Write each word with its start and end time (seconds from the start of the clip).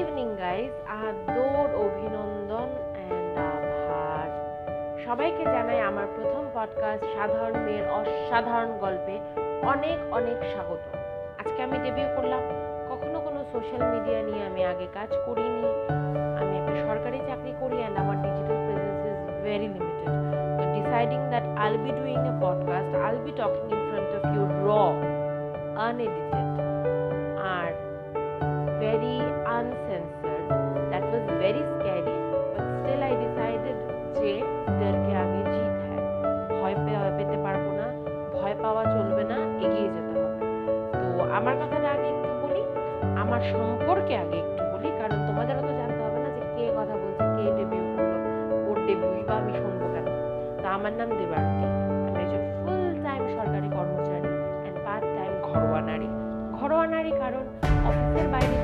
Evening 0.00 0.36
guys 0.36 0.72
আদর 0.86 1.68
অভিনন্দন 1.84 2.68
and 2.96 3.38
আভার। 3.38 4.28
সবাইকে 5.06 5.44
জানাই 5.44 5.80
আমার 5.80 6.06
প্রথম 6.16 6.44
পডকাস্ট 6.54 7.04
সাধারণ 7.16 7.54
মেয়ের 7.58 7.86
অসাধারণ 7.90 8.70
গল্পে 8.78 9.20
অনেক 9.62 9.98
অনেক 10.14 10.38
স্বাগত। 10.52 10.82
আজকে 11.40 11.62
আমি 11.62 11.78
ডেবিউ 11.78 12.08
করলাম। 12.16 12.42
কখনো 12.90 13.20
কোনো 13.20 13.44
সোশ্যাল 13.52 13.82
মিডিয়া 13.94 14.22
নিয়ে 14.22 14.46
আমি 14.46 14.64
আগে 14.64 14.86
কাজ 14.94 15.10
করিনি। 15.26 15.62
আমি 16.40 16.58
একটা 16.58 16.74
সরকারি 16.88 17.18
চাকরি 17.18 17.52
করি 17.60 17.76
অ্যান্ড 17.76 17.96
আমার 17.98 18.16
digital 18.22 18.58
presence 18.66 19.02
is 19.06 19.42
very 19.42 19.58
limited 19.58 20.08
তো 20.58 20.64
deciding 20.74 21.28
that 21.28 21.46
I'll 21.58 21.76
be 21.76 21.90
doing 21.90 22.16
a 22.16 22.32
podcast 22.40 22.94
I'll 22.94 23.16
be 23.16 23.32
talking 23.36 23.64
in 23.74 23.80
front 23.88 24.10
of 24.18 24.24
you 24.34 24.42
raw 24.66 24.68
unedited 25.80 26.48
R 27.56 27.90
very 28.82 29.19
uncensored. 29.60 30.46
That 30.90 31.04
was 31.12 31.24
very 31.42 31.62
scary, 31.72 32.16
but 32.54 32.66
still 32.78 33.02
I 33.10 33.12
decided 33.24 33.76
যে 34.18 34.32
ডর 34.78 34.96
কে 35.04 35.12
আগে 35.22 35.40
জিত 35.52 35.74
হ্যায় 35.86 36.04
ভয় 36.58 36.74
পেতে 37.18 37.36
পারব 37.44 37.64
না। 37.80 37.86
ভয় 38.36 38.54
পাওয়া 38.62 38.82
চলবে 38.94 39.24
না। 39.32 39.36
এগিয়ে 39.64 39.88
যেতে 39.94 40.12
হবে। 40.20 40.38
তো 41.00 41.08
আমার 41.38 41.54
কথাটা 41.62 41.88
আগে 41.96 42.08
একটু 42.14 42.30
বলি। 42.42 42.62
আমার 43.22 43.40
সম্পর্কে 43.52 44.14
আগে 44.24 44.38
একটু 44.42 44.62
বলি। 44.72 44.88
কারণ 44.98 45.16
তোমাদেরও 45.28 45.62
তো 45.68 45.72
জানতে 45.80 46.00
হবে 46.06 46.18
না 46.24 46.28
যে 46.36 46.42
কে 46.54 46.64
কথা 46.78 46.94
বলছে 47.02 47.24
কে 47.36 47.44
ডেবিউ 47.58 47.84
করল 47.94 48.12
ওর 48.68 48.76
ডেবিউই 48.86 49.22
বা 49.28 49.34
আমি 49.40 49.52
শুনব 49.60 49.82
কেন। 49.94 50.06
তো 50.62 50.66
আমার 50.76 50.92
নাম 50.98 51.08
দেবারতী। 51.18 51.64
আমি 52.06 52.18
একজন 52.24 52.42
ফুল 52.58 52.88
টাইম 53.06 53.22
সরকারি 53.36 53.68
কর্মচারী 53.76 54.30
অ্যান্ড 54.62 54.78
পার্ট 54.86 55.04
টাইম 55.16 55.32
ঘরোয়া 55.48 55.80
নারী। 55.90 56.08
ঘরোয়া 56.58 56.86
নারী 56.94 57.12
কারণ 57.22 57.44
অফিসের 57.88 58.28
বাইরে 58.34 58.56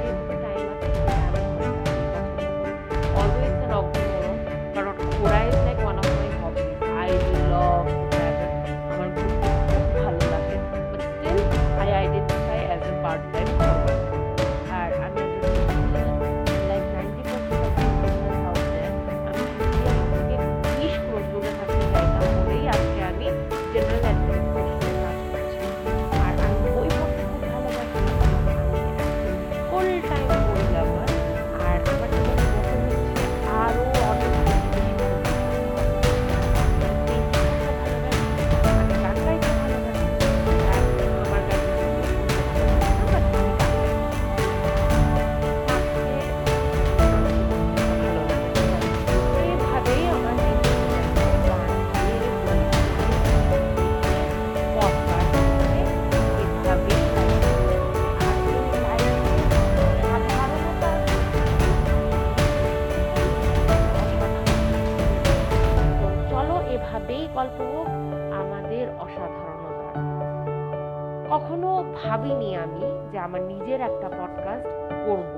কখনো 71.30 71.84
ভাবিনি 72.04 72.56
আমি 72.56 72.84
যে 73.12 73.18
আমার 73.18 73.40
নিজের 73.40 73.80
একটা 73.80 74.08
পডকাস্ট 74.08 74.66
করব। 75.06 75.32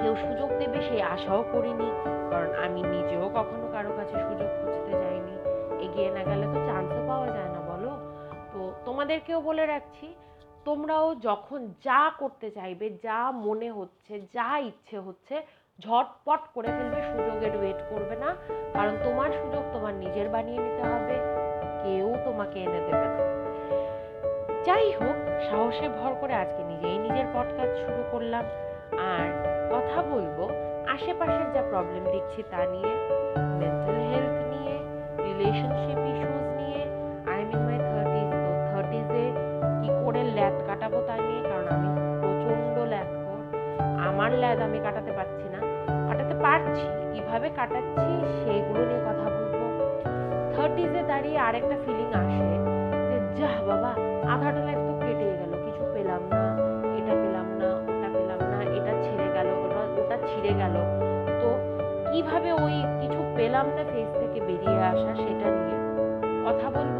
কেউ 0.00 0.14
সুযোগ 0.16 0.48
দেবে 0.58 0.82
সেই 0.88 1.02
আশাও 1.02 1.44
করিনি, 1.52 1.90
কারণ 2.30 2.50
আমি 2.64 2.82
নিজেও 2.82 3.28
কখনো 3.28 3.66
কারও 3.72 3.92
কাছে 3.96 4.16
সুযোগ 4.28 4.48
খুঁজতে 4.60 4.90
যাইনি। 4.90 5.36
এগিয়ে 5.84 6.10
না 6.10 6.22
গেলে 6.24 6.46
তো 6.46 6.58
চান্সও 6.66 7.08
পাওয়া 7.08 7.26
যায় 7.26 7.50
না, 7.50 7.60
বলো? 7.70 7.92
তো 8.52 8.72
তোমাদেরকেও 8.84 9.40
বলে 9.40 9.66
রাখছি, 9.66 10.14
তোমরাও 10.64 11.14
যখন 11.14 11.68
যা 11.84 12.12
করতে 12.18 12.50
চাইবে, 12.50 12.90
যা 13.02 13.30
মনে 13.30 13.70
হচ্ছে, 13.70 14.20
যা 14.20 14.58
ইচ্ছে 14.58 14.98
হচ্ছে, 14.98 15.42
ঝটপট 15.80 16.40
করে 16.54 16.68
ফেলবে, 16.68 17.02
সুযোগের 17.02 17.56
ওয়েট 17.56 17.80
করবে 17.90 18.16
না। 18.16 18.36
কারণ 18.72 18.94
তোমার 19.04 19.30
সুযোগ 19.32 19.64
তোমার 19.72 19.94
নিজের 19.94 20.28
বানিয়ে 20.28 20.58
নিতে 20.58 20.82
হবে, 20.82 21.16
কেউ 21.84 22.14
তোমাকে 22.24 22.60
এনে 22.60 22.80
দেবে 22.80 22.92
না। 22.92 23.41
যাই 24.66 24.88
হোক, 24.98 25.16
সাহসে 25.48 25.86
ভর 25.98 26.12
করে 26.20 26.34
আজকে 26.34 26.62
নিজেই 26.70 26.98
নিজের 27.04 27.26
পডকাস্ট 27.34 27.74
শুরু 27.84 28.02
করলাম। 28.12 28.44
আর 29.12 29.26
কথা 29.72 29.98
বলব 30.12 30.38
আশেপাশের 30.94 31.48
যা 31.54 31.62
প্রবলেম 31.70 32.04
দেখছি 32.14 32.40
তা 32.50 32.60
নিয়ে 32.72 32.92
মেন্টাল 33.58 33.98
হেলথ 34.10 34.36
নিয়ে 34.52 34.74
রিলেশনশিপ 35.26 35.98
ইস্যুস 36.10 36.46
নিয়ে 36.58 36.80
I 37.30 37.36
am 37.42 37.50
in 37.54 37.60
my 37.68 37.78
thirties 37.88 38.30
তো 38.42 38.50
থার্টিজে 38.70 39.26
কি 39.80 39.88
করে 40.02 40.22
ল্যাদ 40.36 40.56
কাটাবো 40.68 40.98
তা 41.08 41.14
নিয়ে, 41.16 41.42
কারণ 41.50 41.66
আমি 41.76 41.88
প্রচণ্ড 42.20 42.76
ল্যাদ 42.92 43.10
কর। 43.24 43.38
আমার 44.08 44.30
ল্যাদ 44.42 44.58
আমি 44.60 44.78
কাটাতে 44.86 45.12
পারছি 45.18 45.46
না। 45.54 45.60
কাটাতে 46.08 46.34
পারছি, 46.44 46.84
কীভাবে 47.12 47.48
কাটাচ্ছি 47.58 48.12
সেগুলো 48.40 48.82
নিয়ে 48.90 49.02
কথা 49.08 49.26
বলব। 49.34 49.60
থার্টিজে 50.54 51.02
দাঁড়িয়ে 51.10 51.38
আরেকটা 51.38 51.76
ছিঁড়ে 60.42 60.60
গেল। 60.62 60.76
তো 61.40 61.48
কীভাবে 62.10 62.50
ওই 62.64 62.74
কিছু 63.00 63.20
পেলাম 63.36 63.66
না 63.76 63.84
ফেস 63.92 64.08
থেকে 64.20 64.38
বেরিয়ে 64.48 64.80
আসা 64.92 65.12
সেটা 65.22 65.48
নিয়ে? 65.56 65.78
কথা 66.46 66.66
বলব, 66.76 66.98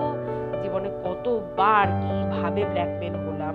জীবনে 0.62 0.90
কতবার 1.04 1.86
কীভাবে 2.04 2.62
ব্ল্যাকমেল 2.72 3.14
হলাম, 3.24 3.54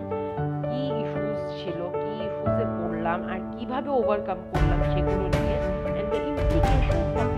কি 0.70 0.82
ইস্যুস 1.02 1.42
ছিল, 1.60 1.80
কি 2.00 2.12
ইস্যুসে 2.26 2.66
পড়লাম, 2.78 3.20
আর 3.32 3.40
কীভাবে 3.54 3.90
ওভারকাম 4.00 4.40
করলাম 4.52 4.80
সেগুলো 4.92 5.26
নিয়ে 5.36 5.56
অ্যান্ড 5.94 6.08
দ্য 6.12 6.20
ইমপ্লিকেশনস 6.30 7.37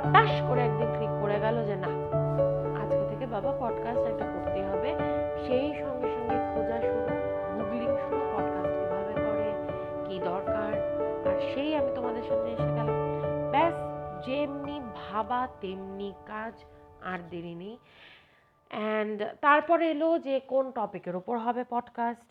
পটাশ 0.00 0.32
করে 0.48 0.60
একদিন 0.64 0.90
ঠিক 0.98 1.12
করে 1.22 1.40
গেল 1.40 1.56
যে 1.64 1.76
না, 1.76 1.90
আজকে 2.80 3.04
থেকে 3.08 3.26
বাবা 3.26 3.50
পডকাস্ট 3.60 4.04
একটা 4.12 4.26
করতে 4.34 4.60
হবে। 4.64 4.90
সেই 5.46 5.68
সঙ্গে 5.74 6.08
সঙ্গে 6.14 6.36
খোঁজা 6.50 6.78
শুরু 6.80 7.14
গুগলিং 7.56 7.90
শুরু 8.04 8.20
পডকাস্ট 8.34 8.72
কীভাবে 8.78 9.14
করে, 9.24 9.48
কি 10.06 10.16
দরকার, 10.30 10.72
আর 11.28 11.36
সেই 11.50 11.70
আমি 11.76 11.90
তোমাদের 11.94 12.22
সামনে 12.22 12.48
এসে 12.50 12.68
গেলাম। 12.68 12.88
ব্যাস, 13.50 13.76
যেমনি 14.26 14.76
ভাবা 15.00 15.48
তেমনি 15.60 16.12
কাজ, 16.26 16.54
আর 17.04 17.18
দেরি 17.30 17.54
নেই। 17.54 17.76
অ্যান্ড 18.70 19.18
তারপর 19.40 19.78
এলো 19.82 20.18
যে 20.18 20.40
কোন 20.46 20.70
টপিকের 20.70 21.16
ওপর 21.16 21.38
হবে 21.38 21.64
পডকাস্ট 21.70 22.28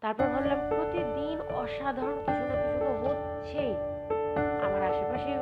তারপর 0.00 0.24
ভাবলাম, 0.24 0.60
প্রতিদিন 0.68 1.36
অসাধারণ 1.54 2.16
কিছু 2.26 2.44
না 2.48 2.54
কিছু 2.62 2.78
তো 2.84 2.92
হচ্ছেই। 3.04 3.74
আমার 4.66 4.82
আশেপাশেই 4.82 5.38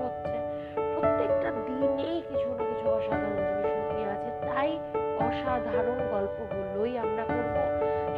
বই 6.89 6.99
আমরা 6.99 7.25
করব। 7.25 7.57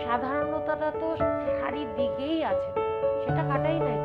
সাধারণতাটা 0.05 0.89
তো 1.01 1.09
চারিদিকেই 1.51 2.39
আছে। 2.45 2.71
সেটা 3.23 3.43
কাটাই 3.49 3.79
নাই 3.81 3.99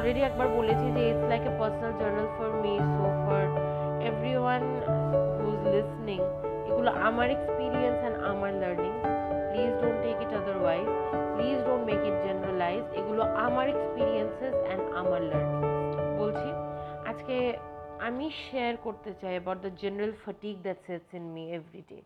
অলরেডি 0.00 0.22
একবার 0.30 0.48
বলেছি 0.58 0.86
যে 0.96 1.02
it's 1.10 1.24
like 1.32 1.42
a 1.50 1.52
personal 1.60 1.92
journal 2.00 2.28
for 2.36 2.48
me 2.62 2.74
so 2.94 3.06
for 3.24 3.42
every 4.08 4.34
one 4.42 4.62
who's 5.40 5.60
listening 5.74 6.20
এগুলো 6.68 6.90
আমার 7.08 7.28
এক্সপিরিয়েন্স 7.36 7.98
অ্যান্ড 8.02 8.16
আমার 8.30 8.52
learning 8.62 8.92
please 9.50 9.72
don't 9.80 9.98
take 10.04 10.16
it 10.24 10.32
otherwise 10.40 10.86
please 11.34 11.58
don't 11.66 11.84
make 11.90 12.00
it 12.10 12.16
generalise 12.26 12.82
এগুলো 13.00 13.22
আমার 13.46 13.66
এক্সপিরিয়েন্সেস 13.74 14.54
অ্যান্ড 14.66 14.82
আমার 15.00 15.20
লার্নিং 15.30 15.60
বলছি, 16.20 16.48
আজকে 17.10 17.36
আমি 18.08 18.26
শেয়ার 18.46 18.72
করতে 18.86 19.10
চাই 19.20 19.32
about 19.36 19.58
the 19.66 19.72
general 19.82 20.12
fatigue 20.24 20.56
that 20.66 20.78
sets 20.86 21.10
in 21.18 21.24
me 21.34 21.44
everyday 21.58 21.98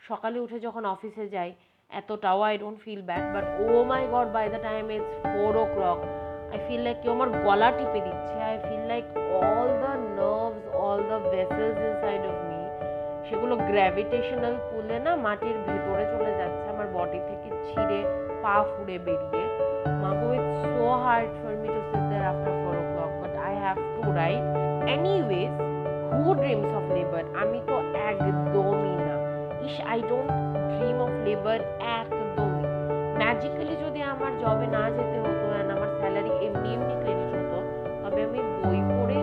সকালে 0.00 0.36
উঠে 0.44 0.58
যখন 0.66 0.82
অফিসে 0.94 1.24
যাই, 1.34 1.50
এতটাও 1.90 2.38
I 2.48 2.54
don't 2.62 2.78
feel 2.84 3.02
bad 3.08 3.24
but 3.34 3.46
oh 3.62 3.66
my 3.90 4.02
God 4.14 4.28
by 4.36 4.46
the 4.54 4.60
time 4.68 4.84
it's 4.96 5.10
four 5.32 5.52
o'clock 5.76 6.00
I 6.52 6.60
feel 6.66 6.82
like 6.86 6.96
কেউ 7.02 7.12
আমার 7.16 7.30
গলা 7.44 7.68
টিপে 7.78 8.00
দিচ্ছে 8.06 8.36
I 8.48 8.56
feel 8.66 8.84
like 8.90 9.04
all 9.40 9.68
the 9.80 9.92
the 10.16 10.32
all 10.82 10.98
the 11.10 11.18
vessels 11.32 11.74
vessels 11.74 11.96
side 12.02 12.22
of 12.30 12.38
me 12.48 12.60
সেগুলো 13.26 13.54
গ্র্যাভিটেশনাল 13.68 14.54
পুলে 14.68 14.96
না 15.06 15.12
মাটির 15.24 15.56
ভেতরে 15.66 16.04
চলে 16.12 16.32
যাচ্ছে 16.40 16.64
আমার 16.74 16.88
বডি 16.96 17.20
থেকে 17.28 17.48
ছিঁড়ে 17.66 17.98
পা 18.42 18.54
ফুড়ে 18.70 18.96
বেরিয়ে 19.06 19.44
মাগো 20.02 20.28
it's 20.36 20.60
so 20.66 20.84
hard 21.04 21.30
for 21.38 21.52
me 21.60 21.68
to 21.68 21.80
sit 21.88 22.04
there 22.10 22.24
after 22.30 22.54
four 22.62 22.74
o'clock 22.90 23.12
but 23.20 23.32
I 23.46 23.54
have 23.62 23.76
to 23.94 24.08
write 24.20 24.44
anyways 24.94 25.52
who 26.12 26.24
dreams 26.40 26.70
of 26.78 26.84
labour 26.96 27.24
আমি 27.42 27.58
তো 27.68 27.76
একদমই 28.08 28.94
না 29.00 29.14
ইস 29.66 29.76
I 29.92 29.98
don't 30.10 30.30
dream 30.72 30.96
of 31.06 31.12
labour 31.26 31.60
একদমই 31.98 32.64
ম্যাজিক্যালি 33.20 33.74
যদি 33.84 34.00
আমার 34.12 34.32
জবে 34.42 34.66
না 34.76 34.82
যেতে 34.96 35.18
হতো 35.24 35.51
স্যালারি 36.12 36.32
এমনি 36.46 36.68
এমনি 36.74 36.94
ক্রেডিট 37.02 37.30
হতো 37.34 37.58
তবে 38.02 38.20
আমি 38.24 38.40
বই 38.58 38.78
পড়ে 38.90 39.18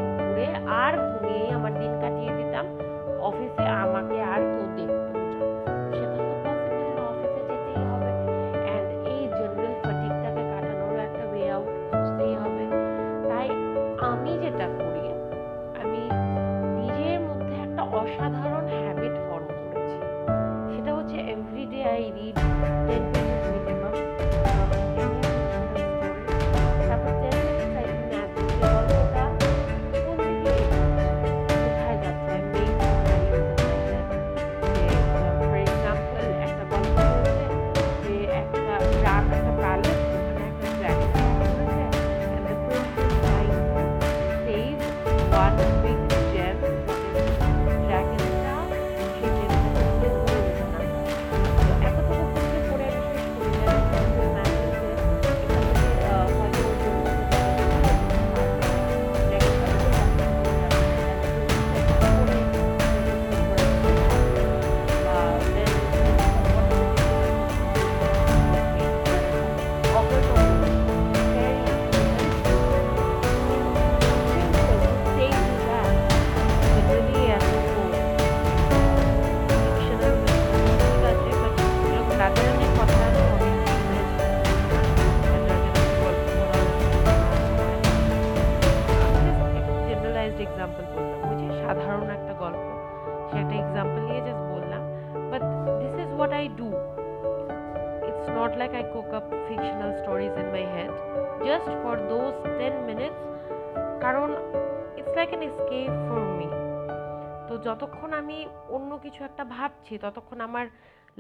যতক্ষণ 107.66 108.10
আমি 108.22 108.38
অন্য 108.75 108.92
কিছু 109.06 109.22
একটা 109.30 109.44
ভাবছি, 109.56 109.94
ততক্ষণ 110.06 110.39
আমার 110.48 110.66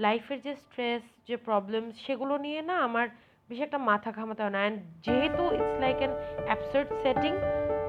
লাইফের 0.05 0.39
যে 0.45 0.53
স্ট্রেস 0.63 1.03
যে 1.27 1.35
প্রবলেম 1.47 1.83
সেগুলো 2.03 2.33
নিয়ে 2.45 2.61
না 2.69 2.75
আমার 2.87 3.07
বেশি 3.49 3.61
একটা 3.67 3.79
মাথা 3.89 4.09
ঘামাতে 4.17 4.41
হয় 4.43 4.53
না। 4.55 4.61
অ্যান্ড 4.63 4.77
যেহেতু 5.05 5.43
it's 5.57 5.75
like 5.83 5.97
an 6.01 6.13
absurd 6.47 6.89
setting 7.03 7.33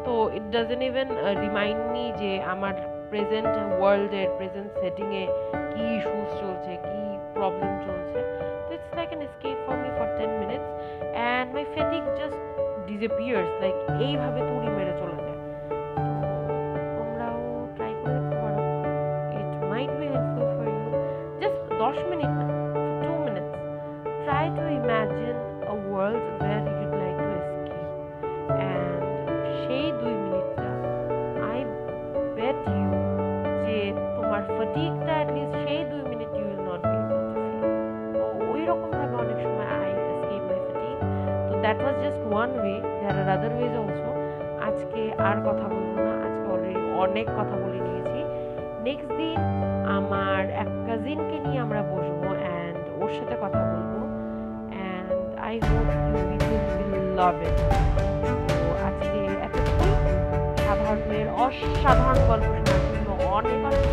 তো 0.06 0.12
it 0.36 0.46
doesn't 0.54 0.82
even 0.90 1.08
remind 1.44 1.80
me 1.92 2.04
যে 2.22 2.32
আমার 2.54 2.74
প্রেজেন্ট 3.10 3.54
ওয়ার্ল্ডের 3.78 4.28
প্রেজেন্ট 4.38 4.70
সেটিংয়ে 4.80 5.24
কী 5.72 5.82
ইস্যুস 5.98 6.30
চলছে, 6.40 6.72
কী 6.88 7.00
প্রবলেম 7.36 7.72
চলছে। 7.86 8.18
তো 8.66 8.70
it's 8.76 8.90
like 8.98 9.08
an 9.12 9.22
escape 9.26 9.56
for 9.66 9.76
me 9.82 9.90
for 9.98 10.08
ten 10.18 10.30
minutes 10.42 10.70
and 11.16 11.48
my 11.56 11.64
Phatik 11.74 12.04
just 12.18 12.38
disappears 12.86 13.50
like 13.62 13.76
এইভাবে 14.06 14.40
তুড়ি 14.48 14.68
মেরে 14.76 14.94
চলে 15.00 15.16
যায়। 15.22 15.29
দশ 21.90 22.02
মিনিট 22.12 22.32
না 22.38 22.46
two 23.02 23.10
minutes 23.24 23.52
try 24.24 24.44
to 24.56 24.64
imagine 24.78 25.36
a 25.72 25.74
world 25.86 26.24
where 26.30 26.62
you'd 26.72 26.92
like 27.00 27.16
to 27.20 27.30
escape 27.38 27.88
and 28.50 29.02
সেই 29.60 29.86
দুই 30.00 30.14
মিনিটটা 30.24 30.70
আই 31.50 31.58
বেট 32.36 32.58
ইউ 32.74 32.88
যে 33.64 33.76
তোমার 34.16 34.42
ফটিকটা 34.54 35.12
অ্যাটলিস্ট 35.18 35.54
সেই 35.64 35.80
দুই 35.90 36.02
minute 36.10 36.30
you 36.38 36.44
will 36.48 36.60
not 36.68 36.82
be 36.90 36.98
তো 37.08 37.16
ওই 38.50 38.60
রকমভাবে 38.70 39.14
অনেক 39.22 39.38
সময় 39.44 39.68
আই 39.78 39.90
এসকেপ 40.02 40.42
মাই 40.48 40.60
ফটিক 40.66 40.96
তো 41.46 41.52
that 41.64 41.78
was 41.82 41.96
just 42.02 42.22
one 42.30 42.50
way 42.60 42.76
there 42.90 43.16
are 43.22 43.28
other 43.34 43.52
ways 43.56 43.74
also 43.80 44.10
আজকে 44.68 45.02
আর 45.28 45.36
কথা 45.48 45.66
বলব 45.72 45.94
না। 46.06 46.12
আজকে 46.26 46.46
অলরেডি 46.54 46.82
অনেক 47.04 47.26
কথা 47.38 47.54
বলে 47.62 47.78
নিয়েছি। 47.86 48.19
নেক্সট 48.86 49.10
দিন 49.18 49.38
আমার 49.96 50.40
এক 50.62 50.70
কাজিনকে 50.86 51.36
নিয়ে 51.44 51.58
আমরা 51.60 51.80
বসবো 51.90 52.28
অ্যান্ড 52.40 52.82
ওর 53.00 53.10
সাথে 53.18 53.34
কথা 53.42 53.60
বলব 53.64 53.92
and 54.72 55.08
I 55.40 55.54
hope 55.66 55.88
will 56.10 57.06
love 57.18 57.36
it 57.42 57.58
তো 58.50 58.68
আজকে 58.88 59.20
এতটুকুই 59.46 59.92
সাধারণের 60.64 61.26
অসাধারণ 61.38 62.18
গল্প 62.28 62.48
শোনার 62.56 62.82
জন্য 62.86 63.08
অনেক 63.36 63.60
অনেক 63.68 63.84